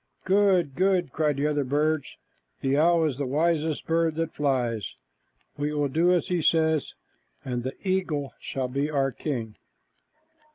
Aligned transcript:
"Good, 0.25 0.73
good!" 0.73 1.11
cried 1.11 1.37
the 1.37 1.45
other 1.45 1.63
birds. 1.63 2.07
"The 2.61 2.75
owl 2.75 3.05
is 3.05 3.19
the 3.19 3.27
wisest 3.27 3.85
bird 3.85 4.15
that 4.15 4.33
flies. 4.33 4.95
We 5.59 5.73
will 5.75 5.89
do 5.89 6.11
as 6.11 6.27
he 6.29 6.41
says, 6.41 6.95
and 7.45 7.61
the 7.61 7.75
eagle 7.87 8.33
shall 8.39 8.67
be 8.67 8.89
our 8.89 9.11
king." 9.11 9.57